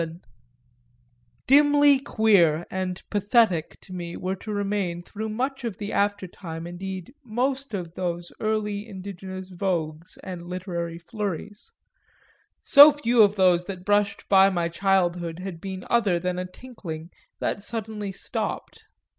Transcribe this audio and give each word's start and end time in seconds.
VII 0.01 0.19
Dimly 1.45 1.99
queer 1.99 2.65
and 2.71 3.03
"pathetic" 3.11 3.79
to 3.81 3.93
me 3.93 4.17
were 4.17 4.35
to 4.35 4.51
remain 4.51 5.03
through 5.03 5.29
much 5.29 5.63
of 5.63 5.77
the 5.77 5.93
after 5.93 6.25
time 6.25 6.65
indeed 6.65 7.13
most 7.23 7.75
of 7.75 7.93
those 7.93 8.31
early 8.39 8.87
indigenous 8.89 9.49
vogues 9.51 10.17
and 10.23 10.47
literary 10.47 10.97
flurries: 10.97 11.71
so 12.63 12.91
few 12.91 13.21
of 13.21 13.35
those 13.35 13.65
that 13.65 13.85
brushed 13.85 14.27
by 14.27 14.49
my 14.49 14.69
childhood 14.69 15.37
had 15.37 15.61
been 15.61 15.85
other 15.87 16.17
than 16.17 16.39
a 16.39 16.47
tinkling 16.47 17.11
that 17.39 17.61
suddenly 17.61 18.11
stopped. 18.11 18.85